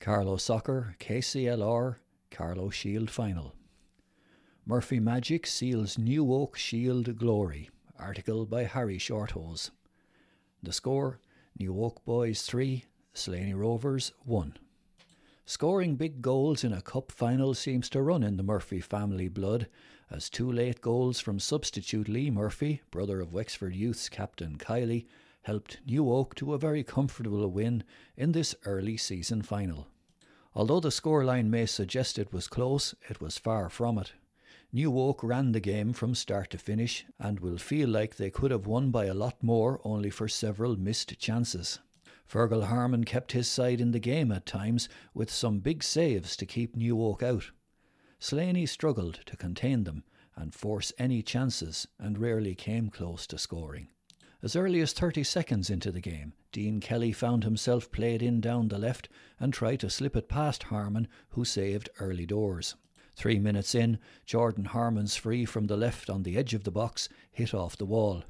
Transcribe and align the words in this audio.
Carlow 0.00 0.38
Soccer, 0.38 0.96
KCLR, 0.98 1.96
Carlow 2.30 2.70
Shield 2.70 3.10
Final. 3.10 3.54
Murphy 4.64 4.98
Magic 4.98 5.46
seals 5.46 5.98
New 5.98 6.32
Oak 6.32 6.56
Shield 6.56 7.18
glory. 7.18 7.68
Article 7.98 8.46
by 8.46 8.64
Harry 8.64 8.96
Shorthose. 8.96 9.70
The 10.62 10.72
score 10.72 11.20
New 11.58 11.84
Oak 11.84 12.02
Boys 12.06 12.40
3, 12.40 12.86
Slaney 13.12 13.52
Rovers 13.52 14.14
1. 14.24 14.56
Scoring 15.44 15.96
big 15.96 16.22
goals 16.22 16.64
in 16.64 16.72
a 16.72 16.80
cup 16.80 17.12
final 17.12 17.52
seems 17.52 17.90
to 17.90 18.00
run 18.00 18.22
in 18.22 18.38
the 18.38 18.42
Murphy 18.42 18.80
family 18.80 19.28
blood, 19.28 19.66
as 20.10 20.30
two 20.30 20.50
late 20.50 20.80
goals 20.80 21.20
from 21.20 21.38
substitute 21.38 22.08
Lee 22.08 22.30
Murphy, 22.30 22.80
brother 22.90 23.20
of 23.20 23.34
Wexford 23.34 23.74
Youth's 23.74 24.08
captain 24.08 24.56
Kiley, 24.56 25.04
helped 25.50 25.80
New 25.84 26.08
Oak 26.12 26.36
to 26.36 26.54
a 26.54 26.58
very 26.58 26.84
comfortable 26.84 27.48
win 27.48 27.82
in 28.16 28.30
this 28.30 28.54
early 28.64 28.96
season 28.96 29.42
final. 29.42 29.88
Although 30.54 30.78
the 30.78 30.90
scoreline 30.90 31.46
may 31.46 31.66
suggest 31.66 32.20
it 32.20 32.32
was 32.32 32.46
close, 32.46 32.94
it 33.08 33.20
was 33.20 33.36
far 33.36 33.68
from 33.68 33.98
it. 33.98 34.12
New 34.72 34.96
Oak 34.96 35.24
ran 35.24 35.50
the 35.50 35.58
game 35.58 35.92
from 35.92 36.14
start 36.14 36.50
to 36.50 36.58
finish 36.58 37.04
and 37.18 37.40
will 37.40 37.58
feel 37.58 37.88
like 37.88 38.14
they 38.14 38.30
could 38.30 38.52
have 38.52 38.68
won 38.68 38.92
by 38.92 39.06
a 39.06 39.14
lot 39.24 39.42
more 39.42 39.80
only 39.82 40.08
for 40.08 40.28
several 40.28 40.76
missed 40.76 41.18
chances. 41.18 41.80
Fergal 42.24 42.66
Harmon 42.66 43.02
kept 43.02 43.32
his 43.32 43.48
side 43.48 43.80
in 43.80 43.90
the 43.90 43.98
game 43.98 44.30
at 44.30 44.46
times 44.46 44.88
with 45.14 45.32
some 45.32 45.58
big 45.58 45.82
saves 45.82 46.36
to 46.36 46.46
keep 46.46 46.76
New 46.76 47.02
Oak 47.02 47.24
out. 47.24 47.50
Slaney 48.20 48.66
struggled 48.66 49.18
to 49.26 49.36
contain 49.36 49.82
them 49.82 50.04
and 50.36 50.54
force 50.54 50.92
any 50.96 51.22
chances 51.22 51.88
and 51.98 52.18
rarely 52.18 52.54
came 52.54 52.88
close 52.88 53.26
to 53.26 53.36
scoring. 53.36 53.88
As 54.42 54.56
early 54.56 54.80
as 54.80 54.94
30 54.94 55.22
seconds 55.22 55.68
into 55.68 55.92
the 55.92 56.00
game, 56.00 56.32
Dean 56.50 56.80
Kelly 56.80 57.12
found 57.12 57.44
himself 57.44 57.92
played 57.92 58.22
in 58.22 58.40
down 58.40 58.68
the 58.68 58.78
left 58.78 59.10
and 59.38 59.52
tried 59.52 59.80
to 59.80 59.90
slip 59.90 60.16
it 60.16 60.28
past 60.28 60.64
Harmon, 60.64 61.08
who 61.30 61.44
saved 61.44 61.90
early 62.00 62.24
doors. 62.24 62.74
Three 63.14 63.38
minutes 63.38 63.74
in, 63.74 63.98
Jordan 64.24 64.64
Harmon's 64.64 65.14
free 65.14 65.44
from 65.44 65.66
the 65.66 65.76
left 65.76 66.08
on 66.08 66.22
the 66.22 66.38
edge 66.38 66.54
of 66.54 66.64
the 66.64 66.70
box 66.70 67.10
hit 67.30 67.52
off 67.52 67.76
the 67.76 67.84
wall. 67.84 68.24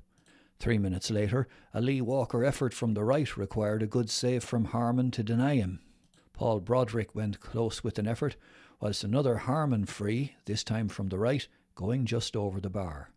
Three 0.59 0.79
minutes 0.79 1.13
later, 1.13 1.47
a 1.73 1.81
Lee 1.81 2.01
Walker 2.01 2.45
effort 2.45 2.75
from 2.75 2.95
the 2.95 3.05
right 3.05 3.37
required 3.37 3.83
a 3.83 3.87
good 3.87 4.11
save 4.11 4.43
from 4.43 4.67
Harmon 4.67 5.13
to 5.13 5.23
deny 5.23 5.55
him. 5.55 5.79
Paul 6.33 6.59
Broderick 6.59 7.15
went 7.15 7.39
close 7.39 7.85
with 7.85 8.01
an 8.01 8.09
effort, 8.09 8.35
whilst 8.81 9.05
another 9.05 9.37
Harmon 9.37 9.85
free, 9.85 10.35
this 10.45 10.65
time 10.65 10.89
from 10.89 11.09
the 11.09 11.19
right, 11.19 11.47
going 11.77 12.05
just 12.05 12.35
over 12.35 12.61
the 12.61 12.69
bar. 12.69 13.11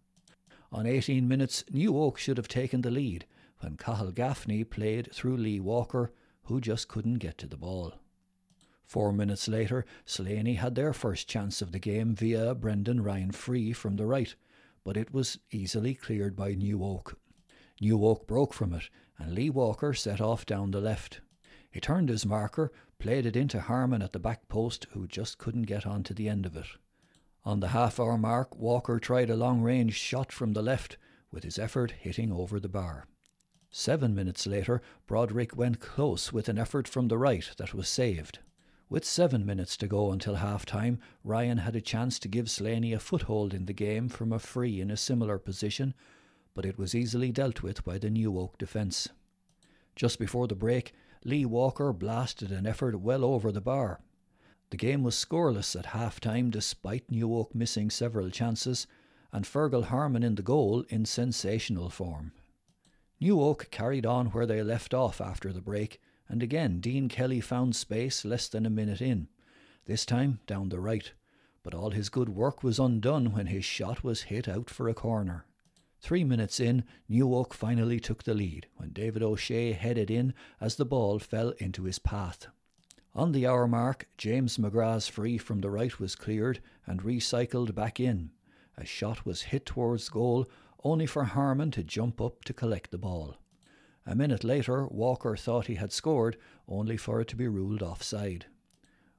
On 0.74 0.88
18 0.88 1.28
minutes, 1.28 1.64
New 1.72 1.96
Oak 2.00 2.18
should 2.18 2.38
have 2.38 2.48
taken 2.48 2.82
the 2.82 2.90
lead 2.90 3.28
when 3.60 3.78
Cahill 3.78 4.12
Gaffney 4.12 4.64
played 4.64 5.14
through 5.14 5.38
Lee 5.38 5.60
Walker, 5.60 6.12
who 6.46 6.60
just 6.60 6.88
couldn't 6.88 7.20
get 7.20 7.38
to 7.38 7.48
the 7.48 7.58
ball. 7.58 7.94
Four 8.84 9.14
minutes 9.14 9.48
later, 9.48 9.86
Slaney 10.04 10.56
had 10.56 10.74
their 10.74 10.92
first 10.92 11.30
chance 11.30 11.62
of 11.62 11.74
the 11.74 11.80
game 11.80 12.16
via 12.16 12.56
Brendan 12.56 13.04
Ryan 13.04 13.32
free 13.32 13.72
from 13.72 13.98
the 13.98 14.08
right, 14.08 14.34
but 14.84 14.98
it 14.98 15.14
was 15.14 15.38
easily 15.52 15.94
cleared 15.94 16.36
by 16.36 16.56
New 16.56 16.84
Oak. 16.84 17.20
New 17.80 18.04
Oak 18.04 18.26
broke 18.26 18.52
from 18.52 18.74
it, 18.74 18.90
and 19.20 19.36
Lee 19.36 19.52
Walker 19.52 19.94
set 19.94 20.20
off 20.20 20.44
down 20.44 20.72
the 20.72 20.82
left. 20.82 21.22
He 21.70 21.80
turned 21.80 22.10
his 22.10 22.26
marker, 22.26 22.72
played 22.98 23.28
it 23.28 23.36
into 23.36 23.62
Harmon 23.62 24.02
at 24.02 24.12
the 24.12 24.20
back 24.20 24.48
post, 24.48 24.88
who 24.94 25.06
just 25.06 25.38
couldn't 25.38 25.64
get 25.64 25.86
on 25.86 26.02
to 26.02 26.16
the 26.16 26.28
end 26.28 26.48
of 26.48 26.58
it. 26.58 26.66
On 27.46 27.60
the 27.60 27.70
half 27.70 28.00
hour 28.00 28.18
mark, 28.18 28.58
Walker 28.58 29.00
tried 29.00 29.30
a 29.30 29.36
long 29.36 29.62
range 29.62 29.96
shot 29.96 30.32
from 30.32 30.54
the 30.54 30.62
left, 30.62 30.98
with 31.32 31.44
his 31.44 31.60
effort 31.60 31.92
hitting 31.92 32.32
over 32.32 32.60
the 32.60 32.70
bar. 32.70 33.06
Seven 33.70 34.16
minutes 34.16 34.48
later, 34.48 34.82
Broderick 35.08 35.58
went 35.58 35.80
close 35.80 36.32
with 36.32 36.48
an 36.48 36.58
effort 36.58 36.88
from 36.88 37.08
the 37.08 37.18
right 37.18 37.50
that 37.58 37.74
was 37.74 37.90
saved. 37.90 38.40
With 38.88 39.04
seven 39.04 39.46
minutes 39.46 39.76
to 39.78 39.88
go 39.88 40.12
until 40.12 40.36
half 40.36 40.66
time, 40.66 41.00
Ryan 41.24 41.58
had 41.58 41.76
a 41.76 41.82
chance 41.82 42.20
to 42.20 42.28
give 42.28 42.50
Slaney 42.50 42.94
a 42.94 43.00
foothold 43.00 43.54
in 43.54 43.66
the 43.66 43.74
game 43.74 44.08
from 44.08 44.32
a 44.32 44.40
free 44.40 44.80
in 44.80 44.92
a 44.92 44.96
similar 44.96 45.40
position, 45.40 45.96
but 46.54 46.66
it 46.66 46.78
was 46.78 46.94
easily 46.94 47.32
dealt 47.32 47.64
with 47.64 47.84
by 47.84 47.98
the 47.98 48.12
New 48.12 48.38
Oak 48.38 48.58
defence. 48.58 49.10
Just 49.96 50.20
before 50.20 50.48
the 50.48 50.56
break, 50.56 50.94
Lee 51.26 51.46
Walker 51.46 51.92
blasted 51.92 52.52
an 52.52 52.68
effort 52.68 53.00
well 53.00 53.26
over 53.26 53.52
the 53.52 53.62
bar. 53.62 54.02
The 54.74 54.78
game 54.78 55.04
was 55.04 55.14
scoreless 55.14 55.76
at 55.76 55.94
half 55.94 56.20
time 56.20 56.50
despite 56.50 57.12
New 57.12 57.36
Oak 57.36 57.54
missing 57.54 57.92
several 57.92 58.32
chances 58.32 58.88
and 59.32 59.46
Fergal 59.46 59.84
Harmon 59.84 60.24
in 60.24 60.34
the 60.34 60.42
goal 60.42 60.84
in 60.90 61.06
sensational 61.06 61.92
form. 61.92 62.32
New 63.20 63.40
Oak 63.40 63.68
carried 63.70 64.04
on 64.04 64.32
where 64.32 64.48
they 64.48 64.64
left 64.64 64.92
off 64.96 65.22
after 65.22 65.54
the 65.54 65.62
break, 65.62 66.02
and 66.28 66.42
again 66.42 66.80
Dean 66.80 67.08
Kelly 67.08 67.40
found 67.40 67.76
space 67.76 68.26
less 68.26 68.48
than 68.48 68.66
a 68.66 68.72
minute 68.72 69.00
in, 69.00 69.28
this 69.86 70.08
time 70.08 70.40
down 70.48 70.70
the 70.70 70.80
right, 70.80 71.12
but 71.62 71.76
all 71.76 71.92
his 71.92 72.10
good 72.10 72.30
work 72.30 72.64
was 72.64 72.80
undone 72.80 73.32
when 73.32 73.46
his 73.46 73.64
shot 73.64 74.04
was 74.04 74.24
hit 74.24 74.48
out 74.48 74.72
for 74.72 74.90
a 74.90 74.96
corner. 74.96 75.46
Three 76.00 76.24
minutes 76.24 76.60
in, 76.60 76.84
New 77.08 77.36
Oak 77.36 77.54
finally 77.54 78.00
took 78.00 78.24
the 78.24 78.34
lead 78.34 78.66
when 78.78 78.90
David 78.90 79.22
O'Shea 79.22 79.74
headed 79.74 80.10
in 80.10 80.34
as 80.60 80.78
the 80.78 80.84
ball 80.84 81.20
fell 81.20 81.52
into 81.60 81.84
his 81.84 82.00
path. 82.00 82.48
On 83.16 83.32
the 83.32 83.46
hour 83.46 83.68
mark, 83.68 84.08
James 84.18 84.58
McGrath's 84.58 85.08
free 85.08 85.38
from 85.38 85.62
the 85.62 85.70
right 85.70 86.00
was 86.00 86.16
cleared 86.16 86.60
and 86.88 87.04
recycled 87.04 87.76
back 87.76 88.00
in. 88.00 88.32
A 88.76 88.86
shot 88.86 89.24
was 89.24 89.44
hit 89.44 89.68
towards 89.68 90.10
goal, 90.10 90.50
only 90.84 91.06
for 91.06 91.24
Harmon 91.24 91.70
to 91.72 91.84
jump 91.84 92.20
up 92.20 92.44
to 92.46 92.54
collect 92.54 92.90
the 92.90 92.98
ball. 92.98 93.36
A 94.08 94.16
minute 94.16 94.44
later, 94.44 94.88
Walker 94.88 95.36
thought 95.36 95.68
he 95.68 95.76
had 95.76 95.92
scored, 95.92 96.38
only 96.68 96.98
for 96.98 97.22
it 97.22 97.28
to 97.28 97.36
be 97.36 97.48
ruled 97.48 97.84
offside. 97.84 98.48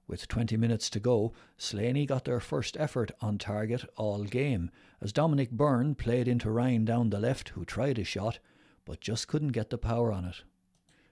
With 0.08 0.26
20 0.26 0.56
minutes 0.56 0.90
to 0.90 0.98
go, 0.98 1.32
Slaney 1.56 2.04
got 2.04 2.24
their 2.24 2.40
first 2.40 2.76
effort 2.80 3.12
on 3.20 3.38
target 3.38 3.84
all 3.96 4.24
game, 4.24 4.72
as 5.00 5.12
Dominic 5.12 5.52
Byrne 5.52 5.94
played 5.94 6.26
into 6.26 6.50
Ryan 6.50 6.84
down 6.84 7.10
the 7.10 7.20
left, 7.20 7.50
who 7.50 7.64
tried 7.64 8.00
a 8.00 8.04
shot, 8.04 8.40
but 8.84 9.00
just 9.00 9.28
couldn't 9.28 9.52
get 9.52 9.70
the 9.70 9.78
power 9.78 10.12
on 10.12 10.24
it. 10.24 10.42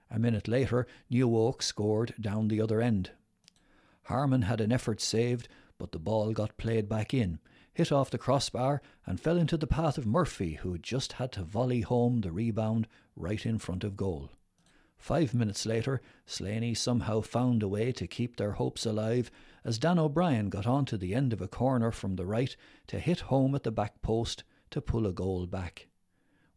A 0.09 0.19
minute 0.19 0.47
later, 0.47 0.85
New 1.09 1.35
Oak 1.37 1.61
scored 1.61 2.13
down 2.19 2.47
the 2.47 2.61
other 2.61 2.81
end. 2.81 3.11
Harmon 4.03 4.43
had 4.43 4.61
an 4.61 4.71
effort 4.71 5.01
saved, 5.01 5.47
but 5.77 5.91
the 5.91 5.99
ball 5.99 6.33
got 6.33 6.57
played 6.57 6.87
back 6.87 7.13
in, 7.13 7.39
hit 7.73 7.91
off 7.91 8.09
the 8.09 8.17
crossbar, 8.17 8.81
and 9.05 9.19
fell 9.19 9.37
into 9.37 9.57
the 9.57 9.67
path 9.67 9.97
of 9.97 10.05
Murphy, 10.05 10.55
who 10.55 10.77
just 10.77 11.13
had 11.13 11.31
to 11.31 11.43
volley 11.43 11.81
home 11.81 12.21
the 12.21 12.31
rebound 12.31 12.87
right 13.15 13.45
in 13.45 13.57
front 13.57 13.83
of 13.83 13.97
goal. 13.97 14.31
Five 14.97 15.33
minutes 15.33 15.65
later, 15.65 16.01
Slaney 16.25 16.73
somehow 16.73 17.19
found 17.19 17.61
a 17.61 17.67
way 17.67 17.91
to 17.91 18.07
keep 18.07 18.37
their 18.37 18.53
hopes 18.53 18.85
alive 18.85 19.29
as 19.65 19.77
Dan 19.77 19.99
O'Brien 19.99 20.47
got 20.49 20.65
on 20.65 20.85
to 20.85 20.97
the 20.97 21.13
end 21.13 21.33
of 21.33 21.41
a 21.41 21.47
corner 21.47 21.91
from 21.91 22.15
the 22.15 22.25
right 22.25 22.55
to 22.87 22.99
hit 22.99 23.21
home 23.21 23.53
at 23.53 23.63
the 23.63 23.71
back 23.71 24.01
post 24.01 24.43
to 24.71 24.79
pull 24.79 25.05
a 25.05 25.11
goal 25.11 25.45
back. 25.45 25.87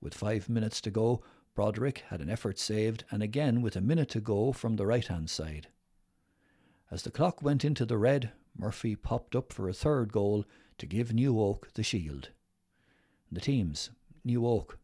With 0.00 0.14
five 0.14 0.48
minutes 0.48 0.80
to 0.82 0.90
go, 0.90 1.24
Broderick 1.56 2.05
had 2.11 2.21
an 2.21 2.28
effort 2.28 2.59
saved, 2.59 3.05
and 3.11 3.22
again 3.22 3.62
with 3.62 3.77
a 3.77 3.81
minute 3.81 4.11
to 4.11 4.21
go 4.21 4.53
from 4.53 4.77
the 4.77 4.87
right 4.87 5.06
hand 5.06 5.31
side. 5.31 5.69
As 6.91 7.03
the 7.03 7.11
clock 7.11 7.43
went 7.43 7.65
into 7.65 7.87
the 7.87 7.97
red, 7.97 8.31
Murphy 8.56 8.94
popped 8.94 9.34
up 9.34 9.55
for 9.55 9.67
a 9.67 9.72
third 9.72 10.12
goal 10.12 10.44
to 10.77 10.87
give 10.87 11.15
New 11.15 11.41
Oak 11.41 11.72
the 11.72 11.83
shield. 11.83 12.28
The 13.33 13.41
teams 13.41 13.91
New 14.22 14.47
Oak, 14.47 14.78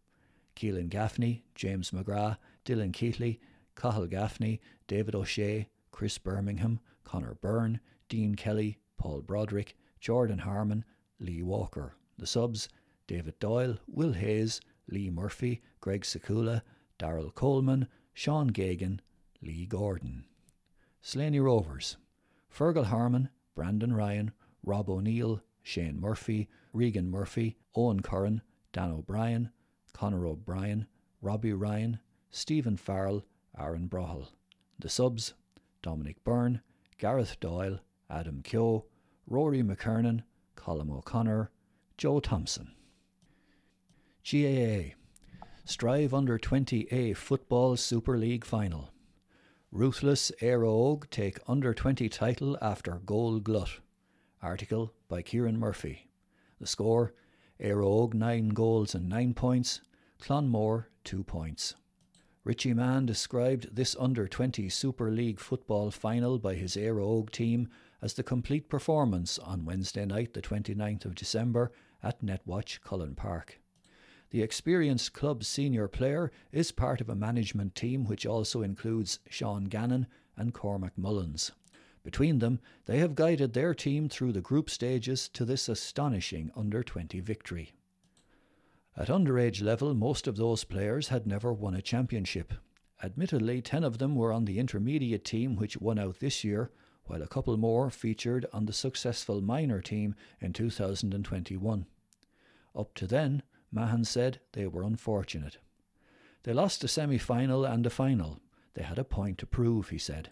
Keelan 0.57 0.89
Gaffney, 0.89 1.45
James 1.55 1.91
McGrath, 1.91 2.39
Dylan 2.65 2.93
Keatley, 2.93 3.39
Cahill 3.77 4.07
Gaffney, 4.07 4.59
David 4.89 5.15
O'Shea, 5.15 5.69
Chris 5.91 6.17
Birmingham, 6.17 6.81
Connor 7.05 7.37
Byrne, 7.43 7.81
Dean 8.09 8.35
Kelly, 8.35 8.79
Paul 8.97 9.21
Broderick, 9.21 9.77
Jordan 10.01 10.39
Harmon, 10.39 10.87
Lee 11.21 11.43
Walker. 11.43 11.97
The 12.17 12.27
subs 12.27 12.71
David 13.07 13.39
Doyle, 13.39 13.77
Will 13.87 14.15
Hayes, 14.15 14.63
Lee 14.89 15.11
Murphy, 15.11 15.63
Greg 15.81 16.03
Sekula, 16.03 16.63
Daryl 16.99 17.35
Coleman, 17.35 17.89
Sean 18.13 18.51
Gagan, 18.51 19.01
Lee 19.41 19.67
Gordon. 19.67 20.25
Slaney 21.01 21.41
Rovers, 21.41 21.97
Fergal 22.49 22.85
Harmon, 22.85 23.29
Brandon 23.55 23.93
Ryan, 23.93 24.33
Rob 24.65 24.89
O'Neill, 24.89 25.43
Shane 25.63 26.01
Murphy, 26.01 26.49
Regan 26.73 27.11
Murphy, 27.11 27.57
Owen 27.75 28.01
Curran, 28.01 28.43
Dan 28.73 28.91
O'Brien, 28.91 29.51
Conor 29.93 30.27
O'Brien, 30.27 30.87
Robbie 31.21 31.53
Ryan, 31.53 31.99
Stephen 32.31 32.77
Farrell, 32.77 33.25
Aaron 33.59 33.89
Brohel. 33.89 34.29
The 34.79 34.89
subs 34.89 35.35
Dominic 35.83 36.23
Byrne, 36.25 36.61
Gareth 36.99 37.39
Doyle, 37.41 37.81
Adam 38.09 38.43
Keogh, 38.43 38.85
Rory 39.27 39.63
McKernan, 39.63 40.23
Colin 40.55 40.91
O'Connor, 40.91 41.51
Joe 41.97 42.21
Thompson. 42.21 42.73
GAA 44.25 44.95
Strive 45.65 46.15
Under 46.15 46.39
20A 46.39 47.17
Football 47.17 47.77
Super 47.77 48.17
League 48.17 48.45
Final. 48.45 48.93
Ruthless 49.73 50.31
Óg 50.41 51.11
take 51.11 51.41
Under 51.49 51.75
20 51.75 52.09
title 52.09 52.57
after 52.63 53.01
goal 53.05 53.41
glut. 53.41 53.81
Article 54.41 54.95
by 55.09 55.23
Kieran 55.23 55.59
Murphy. 55.59 56.09
The 56.61 56.69
score 56.69 57.15
Óg 57.61 58.15
9 58.15 58.51
goals 58.51 58.95
and 58.95 59.09
9 59.09 59.35
points, 59.35 59.81
Clonmore 60.21 60.85
2 61.03 61.25
points. 61.25 61.75
Richie 62.45 62.75
Mahon 62.75 63.07
described 63.07 63.75
this 63.75 63.97
under 63.99 64.29
20 64.29 64.69
Super 64.69 65.11
League 65.11 65.41
football 65.41 65.91
final 65.91 66.39
by 66.39 66.55
his 66.55 66.77
Óg 66.77 67.31
team 67.31 67.69
as 68.01 68.15
the 68.15 68.23
complete 68.23 68.69
performance 68.69 69.41
on 69.41 69.65
Wednesday 69.65 70.07
night, 70.07 70.33
the 70.33 70.41
29th 70.41 71.07
of 71.07 71.17
December, 71.17 71.73
at 72.05 72.25
Netwatch 72.25 72.81
Cullen 72.83 73.17
Park. 73.17 73.59
The 74.33 74.43
experienced 74.43 75.13
club 75.13 75.45
senior 75.45 75.89
player 75.89 76.33
is 76.53 76.73
part 76.73 77.03
of 77.03 77.11
a 77.11 77.15
management 77.15 77.75
team 77.75 78.07
which 78.07 78.25
also 78.25 78.63
includes 78.63 79.19
Sean 79.29 79.65
Gannon 79.65 80.07
and 80.39 80.55
Cormac 80.55 80.97
Mullins. 80.97 81.53
Between 82.03 82.39
them, 82.39 82.59
they 82.87 82.99
have 82.99 83.15
guided 83.15 83.53
their 83.53 83.75
team 83.75 84.09
through 84.09 84.33
the 84.33 84.41
group 84.41 84.71
stages 84.71 85.29
to 85.35 85.45
this 85.45 85.69
astonishing 85.69 86.51
under 86.57 86.83
20 86.83 87.21
victory. 87.21 87.75
At 88.97 89.09
underage 89.09 89.63
level, 89.63 89.93
most 89.93 90.27
of 90.27 90.37
those 90.37 90.65
players 90.65 91.09
had 91.09 91.27
never 91.27 91.53
won 91.53 91.75
a 91.75 91.83
championship. 91.83 92.55
Admittedly, 93.03 93.61
10 93.61 93.85
of 93.85 93.99
them 93.99 94.17
were 94.17 94.33
on 94.33 94.47
the 94.47 94.59
intermediate 94.59 95.27
team 95.27 95.57
which 95.57 95.77
won 95.77 95.99
out 95.99 96.21
this 96.21 96.43
year, 96.43 96.71
while 97.05 97.21
a 97.21 97.29
couple 97.29 97.59
more 97.59 97.91
featured 97.91 98.47
on 98.51 98.65
the 98.65 98.73
successful 98.73 99.43
minor 99.43 99.83
team 99.83 100.15
in 100.41 100.55
2021. 100.55 101.85
Up 102.75 102.95
to 102.95 103.07
then, 103.07 103.43
Mahon 103.73 104.05
said 104.05 104.41
they 104.53 104.67
were 104.67 104.83
unfortunate. 104.83 105.57
They 106.43 106.53
lost 106.53 106.85
a 106.85 106.89
semi 106.89 107.19
final 107.19 107.65
and 107.65 107.87
a 107.87 107.91
final. 107.91 108.41
They 108.75 108.83
had 108.83 108.99
a 108.99 109.05
point 109.05 109.39
to 109.39 109.47
prove, 109.47 109.89
he 109.89 109.99
said. 109.99 110.31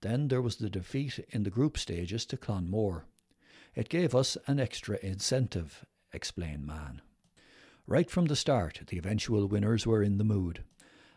Then 0.00 0.28
there 0.28 0.42
was 0.42 0.56
the 0.56 0.70
defeat 0.70 1.24
in 1.30 1.42
the 1.42 1.50
group 1.50 1.78
stages 1.78 2.24
to 2.26 2.36
Clonmore. 2.36 3.04
It 3.74 3.88
gave 3.88 4.14
us 4.14 4.36
an 4.46 4.58
extra 4.58 4.98
incentive, 5.02 5.84
explained 6.12 6.66
Mahon. 6.66 7.02
Right 7.86 8.10
from 8.10 8.26
the 8.26 8.36
start, 8.36 8.80
the 8.86 8.98
eventual 8.98 9.46
winners 9.46 9.86
were 9.86 10.02
in 10.02 10.18
the 10.18 10.24
mood. 10.24 10.64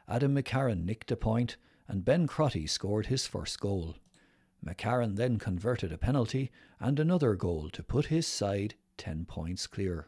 Adam 0.07 0.35
McCarron 0.35 0.83
nicked 0.83 1.11
a 1.11 1.15
point, 1.15 1.57
and 1.87 2.05
Ben 2.05 2.27
Crotty 2.27 2.67
scored 2.67 3.07
his 3.07 3.27
first 3.27 3.59
goal. 3.59 3.95
McCarron 4.65 5.15
then 5.15 5.37
converted 5.37 5.91
a 5.91 5.97
penalty 5.97 6.51
and 6.79 6.99
another 6.99 7.35
goal 7.35 7.69
to 7.69 7.83
put 7.83 8.07
his 8.07 8.25
side 8.25 8.75
10 8.97 9.25
points 9.25 9.67
clear. 9.67 10.07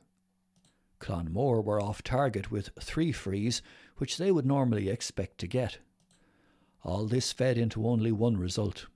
Clonmore 0.99 1.61
were 1.61 1.81
off 1.81 2.01
target 2.01 2.51
with 2.51 2.69
three 2.79 3.11
frees, 3.11 3.61
which 3.97 4.17
they 4.17 4.31
would 4.31 4.45
normally 4.45 4.89
expect 4.89 5.37
to 5.39 5.47
get. 5.47 5.79
All 6.83 7.05
this 7.05 7.31
fed 7.31 7.57
into 7.57 7.87
only 7.87 8.11
one 8.11 8.37
result. 8.37 8.87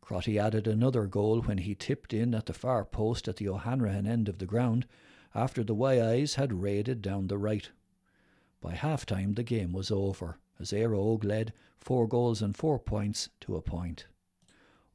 Crotty 0.00 0.38
added 0.38 0.66
another 0.66 1.06
goal 1.06 1.40
when 1.42 1.58
he 1.58 1.74
tipped 1.74 2.12
in 2.12 2.34
at 2.34 2.46
the 2.46 2.52
far 2.52 2.84
post 2.84 3.26
at 3.26 3.36
the 3.36 3.48
O'Hanrahan 3.48 4.06
end 4.06 4.28
of 4.28 4.38
the 4.38 4.46
ground 4.46 4.86
after 5.34 5.64
the 5.64 5.74
YIs 5.74 6.34
had 6.34 6.52
raided 6.52 7.02
down 7.02 7.26
the 7.26 7.38
right. 7.38 7.70
By 8.60 8.74
half 8.74 9.04
time 9.04 9.32
the 9.32 9.42
game 9.42 9.72
was 9.72 9.90
over, 9.90 10.38
as 10.60 10.72
Óg 10.72 11.24
led 11.24 11.52
four 11.78 12.06
goals 12.06 12.40
and 12.40 12.56
four 12.56 12.78
points 12.78 13.28
to 13.40 13.56
a 13.56 13.62
point. 13.62 14.06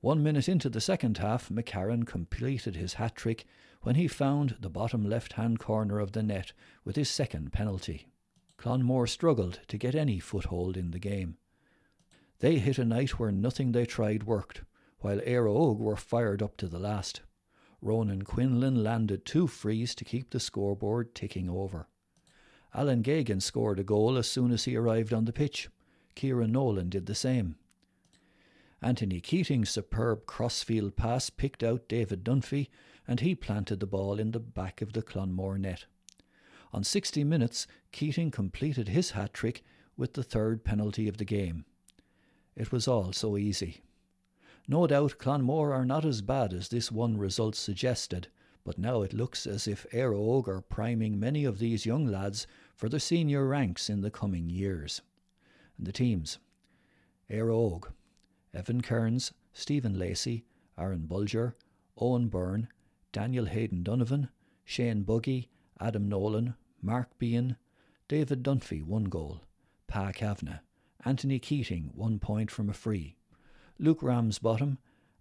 One 0.01 0.23
minute 0.23 0.47
into 0.47 0.69
the 0.69 0.79
second 0.79 1.17
half, 1.17 1.49
McCarron 1.49 2.05
completed 2.05 2.75
his 2.75 2.93
hat 2.93 3.15
trick 3.15 3.45
when 3.81 3.95
he 3.95 4.07
found 4.07 4.57
the 4.59 4.69
bottom 4.69 5.07
left 5.07 5.33
hand 5.33 5.59
corner 5.59 5.99
of 5.99 6.11
the 6.11 6.23
net 6.23 6.53
with 6.83 6.95
his 6.95 7.09
second 7.09 7.51
penalty. 7.51 8.07
Clonmore 8.57 9.07
struggled 9.07 9.61
to 9.67 9.77
get 9.77 9.95
any 9.95 10.19
foothold 10.19 10.75
in 10.75 10.91
the 10.91 10.99
game. 10.99 11.37
They 12.39 12.59
hit 12.59 12.77
a 12.77 12.85
night 12.85 13.19
where 13.19 13.31
nothing 13.31 13.71
they 13.71 13.85
tried 13.85 14.23
worked, 14.23 14.61
while 14.99 15.19
Éire 15.19 15.47
Óg 15.47 15.77
were 15.77 15.95
fired 15.95 16.41
up 16.41 16.57
to 16.57 16.67
the 16.67 16.79
last. 16.79 17.21
Ronan 17.81 18.23
Quinlan 18.23 18.83
landed 18.83 19.25
two 19.25 19.47
frees 19.47 19.95
to 19.95 20.03
keep 20.03 20.29
the 20.29 20.39
scoreboard 20.39 21.15
ticking 21.15 21.49
over. 21.49 21.87
Alan 22.73 23.01
Geoghegan 23.01 23.41
scored 23.41 23.79
a 23.79 23.83
goal 23.83 24.17
as 24.17 24.27
soon 24.27 24.51
as 24.51 24.65
he 24.65 24.75
arrived 24.75 25.13
on 25.13 25.25
the 25.25 25.33
pitch. 25.33 25.69
Kieran 26.15 26.51
Nolan 26.51 26.89
did 26.89 27.05
the 27.05 27.15
same. 27.15 27.55
Anthony 28.81 29.19
Keating's 29.19 29.69
superb 29.69 30.25
crossfield 30.25 30.95
pass 30.95 31.29
picked 31.29 31.63
out 31.63 31.89
David 31.89 32.23
Dunphy 32.23 32.67
and 33.09 33.21
he 33.21 33.33
planted 33.33 33.79
the 33.79 33.87
ball 33.87 34.19
in 34.19 34.29
the 34.29 34.39
back 34.39 34.83
of 34.83 34.93
the 34.93 35.01
Clonmore 35.01 35.57
net. 35.57 35.85
On 36.71 36.83
60 36.83 37.23
minutes, 37.23 37.65
Keating 37.91 38.29
completed 38.29 38.87
his 38.87 39.11
hat 39.11 39.33
trick 39.33 39.63
with 39.97 40.13
the 40.13 40.21
third 40.21 40.63
penalty 40.63 41.07
of 41.07 41.17
the 41.17 41.25
game. 41.25 41.65
It 42.55 42.71
was 42.71 42.87
all 42.87 43.11
so 43.11 43.35
easy. 43.35 43.81
No 44.67 44.85
doubt 44.85 45.17
Clonmore 45.17 45.73
are 45.73 45.85
not 45.85 46.05
as 46.05 46.21
bad 46.21 46.53
as 46.53 46.69
this 46.69 46.91
one 46.91 47.17
result 47.17 47.55
suggested, 47.55 48.27
but 48.63 48.77
now 48.77 49.01
it 49.01 49.11
looks 49.11 49.47
as 49.47 49.67
if 49.67 49.87
Óg 49.91 50.47
are 50.47 50.61
priming 50.61 51.19
many 51.19 51.45
of 51.45 51.57
these 51.57 51.87
young 51.87 52.05
lads 52.05 52.45
for 52.75 52.89
the 52.89 52.99
senior 52.99 53.47
ranks 53.47 53.89
in 53.89 54.01
the 54.01 54.11
coming 54.11 54.51
years. 54.51 55.01
And 55.79 55.87
the 55.87 55.91
teams 55.91 56.37
Óg, 57.27 57.85
Evan 58.53 58.81
Kearns, 58.81 59.33
Stephen 59.51 59.97
Lacey, 59.97 60.45
Aaron 60.77 61.07
Bulger, 61.07 61.55
Owen 61.97 62.27
Byrne, 62.27 62.67
Daniel 63.11 63.45
Hayden 63.45 63.83
Donovan, 63.83 64.29
Shane 64.65 65.03
Buggy, 65.03 65.49
Adam 65.79 66.07
Nolan, 66.07 66.55
Mark 66.81 67.17
Bean, 67.17 67.57
David 68.07 68.43
Dunphy, 68.43 68.83
one 68.83 69.05
goal, 69.05 69.41
Pa 69.87 70.11
Kavanagh, 70.11 70.59
Anthony 71.05 71.39
Keating, 71.39 71.91
one 71.95 72.19
point 72.19 72.51
from 72.51 72.69
a 72.69 72.73
free, 72.73 73.15
Luke 73.77 74.03
Ramsbottom, 74.03 74.77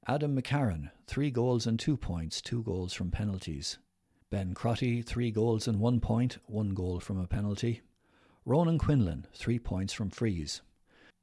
Adam 0.06 0.40
McCarron, 0.40 0.90
three 1.06 1.30
goals 1.30 1.66
and 1.66 1.78
two 1.78 1.96
points, 1.96 2.40
two 2.40 2.62
goals 2.62 2.92
from 2.92 3.10
penalties. 3.10 3.78
Ben 4.30 4.52
Crotty, 4.52 5.00
three 5.00 5.30
goals 5.30 5.68
and 5.68 5.80
one 5.80 6.00
point, 6.00 6.38
one 6.46 6.74
goal 6.74 7.00
from 7.00 7.18
a 7.18 7.26
penalty. 7.26 7.82
Ronan 8.44 8.78
Quinlan, 8.78 9.26
three 9.34 9.58
points 9.58 9.92
from 9.92 10.10
frees. 10.10 10.62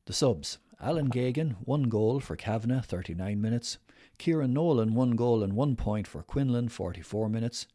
The 0.06 0.13
subs 0.13 0.59
Alan 0.79 1.09
Geoghegan, 1.09 1.56
one 1.65 1.83
goal 1.83 2.19
for 2.19 2.35
Kavanagh, 2.35 2.81
39 2.81 3.41
minutes. 3.41 3.77
Kieran 4.17 4.53
Nolan, 4.53 4.94
one 4.94 5.15
goal 5.15 5.44
and 5.44 5.53
one 5.53 5.75
point 5.75 6.07
for 6.07 6.23
Quinlan, 6.23 6.69
44 6.69 7.29
minutes. 7.29 7.67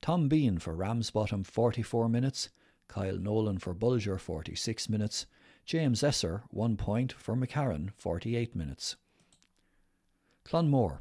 Tom 0.00 0.28
Bean 0.28 0.58
for 0.58 0.74
Ramsbottom, 0.74 1.44
44 1.44 2.08
minutes. 2.08 2.50
Kyle 2.88 3.18
Nolan 3.18 3.58
for 3.58 3.74
Bulger, 3.74 4.18
46 4.18 4.88
minutes. 4.88 5.26
James 5.64 6.04
Esser, 6.04 6.44
one 6.50 6.76
point 6.76 7.12
for 7.12 7.34
McCarron, 7.34 7.90
48 7.98 8.54
minutes. 8.54 8.96
Clonmore, 10.44 11.00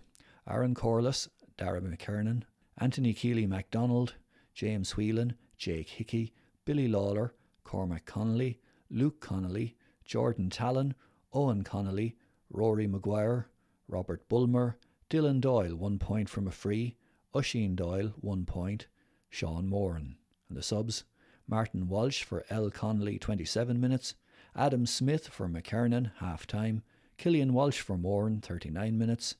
Aaron 0.49 0.73
Corliss, 0.73 1.29
Dara 1.57 1.81
McKernan, 1.81 2.43
Anthony 2.77 3.13
Keeley 3.13 3.45
MacDonald, 3.45 4.15
James 4.55 4.97
Whelan, 4.97 5.35
Jake 5.57 5.89
Hickey, 5.89 6.33
Billy 6.65 6.87
Lawler, 6.87 7.35
Cormac 7.63 8.05
Connolly, 8.05 8.59
Luke 8.89 9.19
Connolly, 9.19 9.75
Jordan 10.03 10.49
Tallon, 10.49 10.95
Owen 11.31 11.63
Connolly, 11.63 12.15
Rory 12.49 12.87
Maguire, 12.87 13.49
Robert 13.87 14.27
Bulmer, 14.29 14.77
Dylan 15.09 15.39
Doyle, 15.39 15.75
one 15.75 15.99
point 15.99 16.29
from 16.29 16.47
a 16.47 16.51
free, 16.51 16.95
Oisin 17.35 17.75
Doyle, 17.75 18.13
one 18.21 18.45
point, 18.45 18.87
Sean 19.29 19.67
Moran. 19.67 20.17
And 20.49 20.57
the 20.57 20.63
subs 20.63 21.03
Martin 21.47 21.87
Walsh 21.87 22.23
for 22.23 22.43
L. 22.49 22.71
Connolly, 22.71 23.19
27 23.19 23.79
minutes, 23.79 24.15
Adam 24.55 24.85
Smith 24.85 25.27
for 25.27 25.47
McKernan, 25.47 26.11
half 26.17 26.47
time, 26.47 26.81
Killian 27.17 27.53
Walsh 27.53 27.81
for 27.81 27.97
Moran, 27.97 28.41
39 28.41 28.97
minutes, 28.97 29.35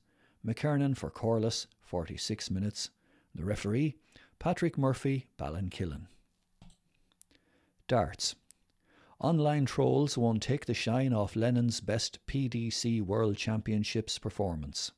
McKernan 0.46 0.96
for 0.96 1.10
Corliss, 1.10 1.66
46 1.82 2.50
minutes. 2.50 2.90
The 3.34 3.44
referee, 3.44 3.96
Patrick 4.38 4.78
Murphy, 4.78 5.26
Ballinkillen. 5.38 6.06
Darts. 7.88 8.36
Online 9.18 9.64
trolls 9.64 10.16
won't 10.16 10.42
take 10.42 10.66
the 10.66 10.74
shine 10.74 11.12
off 11.12 11.34
Lennon's 11.34 11.80
best 11.80 12.18
PDC 12.26 13.02
World 13.02 13.36
Championships 13.36 14.18
performance. 14.18 14.92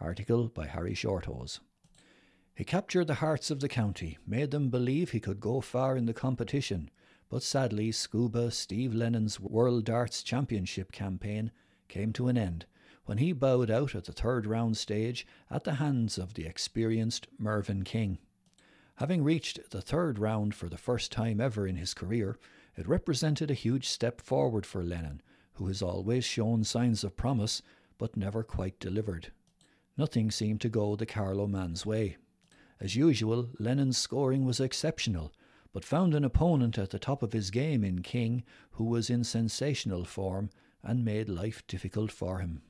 Article 0.00 0.48
by 0.48 0.66
Harry 0.66 0.94
Shorthose. 0.94 1.60
He 2.54 2.64
captured 2.64 3.06
the 3.06 3.14
hearts 3.14 3.50
of 3.50 3.60
the 3.60 3.68
county, 3.68 4.18
made 4.26 4.50
them 4.50 4.70
believe 4.70 5.10
he 5.10 5.20
could 5.20 5.40
go 5.40 5.60
far 5.60 5.96
in 5.96 6.06
the 6.06 6.14
competition, 6.14 6.90
but 7.28 7.42
sadly, 7.42 7.92
Scuba 7.92 8.50
Steve 8.50 8.94
Lennon's 8.94 9.38
World 9.38 9.84
Darts 9.84 10.22
Championship 10.22 10.90
campaign 10.90 11.52
came 11.88 12.12
to 12.14 12.28
an 12.28 12.36
end 12.36 12.66
when 13.04 13.18
he 13.18 13.32
bowed 13.32 13.70
out 13.70 13.94
at 13.94 14.04
the 14.04 14.12
third 14.12 14.46
round 14.46 14.76
stage 14.76 15.26
at 15.50 15.64
the 15.64 15.74
hands 15.74 16.18
of 16.18 16.34
the 16.34 16.46
experienced 16.46 17.28
Mervyn 17.38 17.82
King. 17.84 18.18
Having 18.96 19.24
reached 19.24 19.70
the 19.70 19.80
third 19.80 20.18
round 20.18 20.54
for 20.54 20.68
the 20.68 20.76
first 20.76 21.10
time 21.10 21.40
ever 21.40 21.66
in 21.66 21.76
his 21.76 21.94
career, 21.94 22.38
it 22.76 22.86
represented 22.86 23.50
a 23.50 23.54
huge 23.54 23.88
step 23.88 24.20
forward 24.20 24.66
for 24.66 24.84
Lennon, 24.84 25.22
who 25.54 25.66
has 25.66 25.82
always 25.82 26.24
shown 26.24 26.64
signs 26.64 27.02
of 27.02 27.16
promise 27.16 27.62
but 27.98 28.16
never 28.16 28.42
quite 28.42 28.78
delivered. 28.78 29.32
Nothing 29.96 30.30
seemed 30.30 30.60
to 30.62 30.68
go 30.68 30.96
the 30.96 31.06
Carlow 31.06 31.46
man's 31.46 31.84
way. 31.84 32.16
As 32.80 32.96
usual, 32.96 33.50
Lennon's 33.58 33.98
scoring 33.98 34.44
was 34.44 34.60
exceptional, 34.60 35.32
but 35.72 35.84
found 35.84 36.14
an 36.14 36.24
opponent 36.24 36.78
at 36.78 36.90
the 36.90 36.98
top 36.98 37.22
of 37.22 37.32
his 37.32 37.50
game 37.50 37.84
in 37.84 38.02
King 38.02 38.42
who 38.72 38.84
was 38.84 39.10
in 39.10 39.24
sensational 39.24 40.04
form 40.04 40.50
and 40.82 41.04
made 41.04 41.28
life 41.28 41.66
difficult 41.66 42.10
for 42.10 42.38
him. 42.38 42.62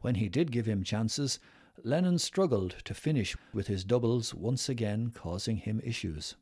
When 0.00 0.16
he 0.16 0.28
did 0.28 0.52
give 0.52 0.66
him 0.66 0.82
chances, 0.82 1.38
Lennon 1.82 2.18
struggled 2.18 2.76
to 2.84 2.94
finish 2.94 3.36
with 3.52 3.66
his 3.66 3.84
doubles 3.84 4.34
once 4.34 4.68
again 4.68 5.10
causing 5.14 5.58
him 5.58 5.80
issues. 5.84 6.36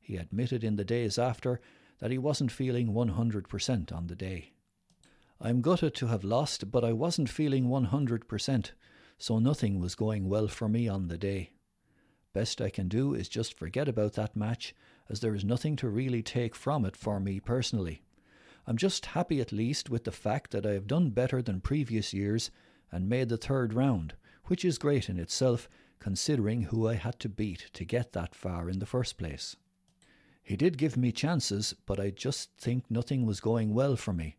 He 0.00 0.16
admitted 0.16 0.64
in 0.64 0.76
the 0.76 0.84
days 0.84 1.18
after 1.18 1.60
that 2.00 2.10
he 2.10 2.18
wasn't 2.18 2.50
feeling 2.50 2.88
100% 2.88 3.92
on 3.92 4.06
the 4.06 4.16
day. 4.16 4.52
I'm 5.40 5.60
gutted 5.60 5.94
to 5.96 6.06
have 6.08 6.24
lost, 6.24 6.70
but 6.70 6.84
I 6.84 6.92
wasn't 6.92 7.28
feeling 7.28 7.66
100%, 7.66 8.70
so 9.20 9.38
nothing 9.38 9.78
was 9.78 9.94
going 9.94 10.28
well 10.28 10.48
for 10.48 10.68
me 10.68 10.88
on 10.88 11.08
the 11.08 11.18
day. 11.18 11.52
Best 12.32 12.60
I 12.60 12.70
can 12.70 12.88
do 12.88 13.12
is 13.12 13.28
just 13.28 13.58
forget 13.58 13.86
about 13.86 14.14
that 14.14 14.34
match, 14.34 14.74
as 15.10 15.20
there 15.20 15.34
is 15.34 15.44
nothing 15.44 15.76
to 15.76 15.90
really 15.90 16.22
take 16.22 16.54
from 16.54 16.86
it 16.86 16.96
for 16.96 17.20
me 17.20 17.38
personally. 17.38 18.02
I'm 18.66 18.78
just 18.78 19.06
happy 19.06 19.40
at 19.40 19.52
least 19.52 19.90
with 19.90 20.04
the 20.04 20.10
fact 20.10 20.52
that 20.52 20.64
I 20.64 20.72
have 20.72 20.86
done 20.86 21.10
better 21.10 21.42
than 21.42 21.60
previous 21.60 22.14
years 22.14 22.50
and 22.90 23.10
made 23.10 23.28
the 23.28 23.36
third 23.36 23.74
round, 23.74 24.14
which 24.46 24.64
is 24.64 24.78
great 24.78 25.10
in 25.10 25.18
itself 25.18 25.68
considering 25.98 26.62
who 26.62 26.88
I 26.88 26.94
had 26.94 27.20
to 27.20 27.28
beat 27.28 27.66
to 27.74 27.84
get 27.84 28.12
that 28.12 28.34
far 28.34 28.70
in 28.70 28.78
the 28.78 28.86
first 28.86 29.18
place. 29.18 29.54
He 30.42 30.56
did 30.56 30.78
give 30.78 30.96
me 30.96 31.12
chances, 31.12 31.74
but 31.84 32.00
I 32.00 32.08
just 32.08 32.56
think 32.56 32.84
nothing 32.90 33.26
was 33.26 33.40
going 33.40 33.74
well 33.74 33.96
for 33.96 34.14
me. 34.14 34.36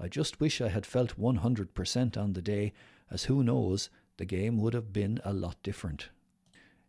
I 0.00 0.08
just 0.08 0.40
wish 0.40 0.62
I 0.62 0.68
had 0.68 0.86
felt 0.86 1.20
100% 1.20 2.16
on 2.16 2.32
the 2.32 2.40
day, 2.40 2.72
as 3.10 3.24
who 3.24 3.44
knows, 3.44 3.90
the 4.16 4.24
game 4.24 4.58
would 4.58 4.74
have 4.74 4.92
been 4.92 5.20
a 5.24 5.32
lot 5.32 5.56
different. 5.62 6.10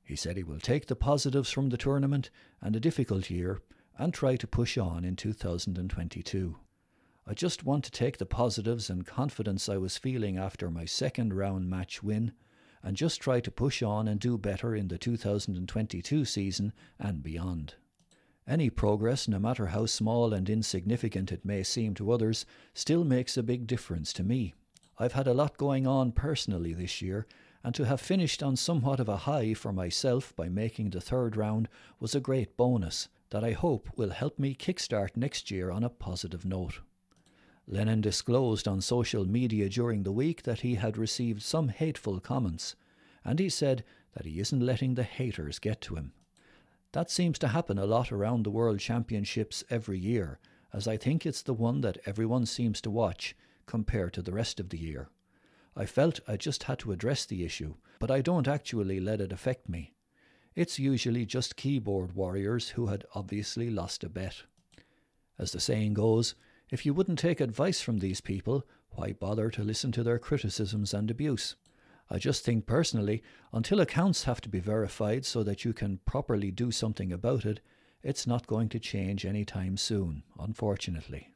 He 0.03 0.15
said 0.15 0.35
he 0.35 0.43
will 0.43 0.59
take 0.59 0.87
the 0.87 0.95
positives 0.95 1.49
from 1.49 1.69
the 1.69 1.77
tournament 1.77 2.29
and 2.61 2.75
a 2.75 2.79
difficult 2.79 3.29
year 3.29 3.61
and 3.97 4.13
try 4.13 4.35
to 4.35 4.47
push 4.47 4.77
on 4.77 5.05
in 5.05 5.15
2022. 5.15 6.57
I 7.25 7.33
just 7.33 7.63
want 7.63 7.85
to 7.85 7.91
take 7.91 8.17
the 8.17 8.25
positives 8.25 8.89
and 8.89 9.05
confidence 9.05 9.69
I 9.69 9.77
was 9.77 9.97
feeling 9.97 10.37
after 10.37 10.69
my 10.69 10.83
second 10.83 11.33
round 11.33 11.69
match 11.69 12.03
win 12.03 12.33
and 12.83 12.97
just 12.97 13.21
try 13.21 13.39
to 13.39 13.49
push 13.49 13.81
on 13.81 14.09
and 14.09 14.19
do 14.19 14.37
better 14.37 14.75
in 14.75 14.89
the 14.89 14.97
2022 14.97 16.25
season 16.25 16.73
and 16.99 17.23
beyond. 17.23 17.75
Any 18.45 18.69
progress, 18.69 19.29
no 19.29 19.39
matter 19.39 19.67
how 19.67 19.85
small 19.85 20.33
and 20.33 20.49
insignificant 20.49 21.31
it 21.31 21.45
may 21.45 21.63
seem 21.63 21.93
to 21.93 22.11
others, 22.11 22.45
still 22.73 23.05
makes 23.05 23.37
a 23.37 23.43
big 23.43 23.67
difference 23.67 24.11
to 24.13 24.23
me. 24.23 24.53
I've 24.99 25.13
had 25.13 25.27
a 25.27 25.33
lot 25.33 25.57
going 25.57 25.87
on 25.87 26.11
personally 26.11 26.73
this 26.73 27.01
year, 27.01 27.25
and 27.63 27.73
to 27.75 27.85
have 27.85 28.01
finished 28.01 28.43
on 28.43 28.55
somewhat 28.55 28.99
of 28.99 29.09
a 29.09 29.17
high 29.17 29.53
for 29.53 29.73
myself 29.73 30.35
by 30.35 30.49
making 30.49 30.89
the 30.89 31.01
third 31.01 31.35
round 31.35 31.67
was 31.99 32.13
a 32.13 32.19
great 32.19 32.57
bonus 32.57 33.07
that 33.31 33.43
I 33.43 33.51
hope 33.51 33.89
will 33.95 34.11
help 34.11 34.37
me 34.37 34.53
kickstart 34.53 35.15
next 35.15 35.49
year 35.49 35.71
on 35.71 35.83
a 35.83 35.89
positive 35.89 36.45
note. 36.45 36.81
Lennon 37.65 38.01
disclosed 38.01 38.67
on 38.67 38.81
social 38.81 39.25
media 39.25 39.69
during 39.69 40.03
the 40.03 40.11
week 40.11 40.43
that 40.43 40.59
he 40.59 40.75
had 40.75 40.97
received 40.97 41.41
some 41.41 41.69
hateful 41.69 42.19
comments, 42.19 42.75
and 43.23 43.39
he 43.39 43.49
said 43.49 43.83
that 44.13 44.25
he 44.25 44.39
isn't 44.39 44.59
letting 44.59 44.95
the 44.95 45.03
haters 45.03 45.57
get 45.57 45.81
to 45.81 45.95
him. 45.95 46.11
That 46.91 47.09
seems 47.09 47.39
to 47.39 47.47
happen 47.47 47.79
a 47.79 47.85
lot 47.85 48.11
around 48.11 48.43
the 48.43 48.51
World 48.51 48.79
Championships 48.79 49.63
every 49.69 49.97
year, 49.97 50.37
as 50.71 50.87
I 50.87 50.97
think 50.97 51.25
it's 51.25 51.41
the 51.41 51.53
one 51.53 51.81
that 51.81 51.97
everyone 52.05 52.45
seems 52.45 52.81
to 52.81 52.91
watch 52.91 53.35
compared 53.65 54.13
to 54.13 54.21
the 54.21 54.33
rest 54.33 54.59
of 54.59 54.69
the 54.69 54.77
year. 54.77 55.09
I 55.75 55.85
felt 55.85 56.19
I 56.27 56.37
just 56.37 56.63
had 56.63 56.79
to 56.79 56.91
address 56.91 57.25
the 57.25 57.43
issue, 57.43 57.75
but 57.99 58.11
I 58.11 58.21
don't 58.21 58.47
actually 58.47 58.99
let 58.99 59.21
it 59.21 59.31
affect 59.31 59.67
me. 59.67 59.93
It's 60.55 60.77
usually 60.77 61.25
just 61.25 61.55
keyboard 61.55 62.13
warriors 62.13 62.69
who 62.69 62.87
had 62.87 63.05
obviously 63.15 63.69
lost 63.69 64.03
a 64.03 64.09
bet. 64.09 64.43
As 65.39 65.51
the 65.51 65.59
saying 65.59 65.95
goes, 65.95 66.35
if 66.69 66.85
you 66.85 66.93
wouldn't 66.93 67.19
take 67.19 67.41
advice 67.41 67.81
from 67.81 67.99
these 67.99 68.21
people, 68.21 68.65
why 68.91 69.13
bother 69.13 69.49
to 69.49 69.63
listen 69.63 69.91
to 69.93 70.03
their 70.03 70.19
criticisms 70.19 70.93
and 70.93 71.09
abuse? 71.09 71.55
I 72.09 72.19
just 72.19 72.45
think 72.45 72.67
personally, 72.67 73.23
until 73.51 73.79
accounts 73.79 74.25
have 74.25 74.41
to 74.41 74.49
be 74.49 74.59
verified 74.59 75.25
so 75.25 75.41
that 75.43 75.65
you 75.65 75.73
can 75.73 75.99
properly 76.05 76.51
do 76.51 76.69
something 76.69 77.11
about 77.11 77.45
it, 77.45 77.61
it's 78.03 78.27
not 78.27 78.45
going 78.45 78.69
to 78.69 78.79
change 78.79 79.25
any 79.25 79.45
time 79.45 79.77
soon, 79.77 80.23
unfortunately. 80.37 81.32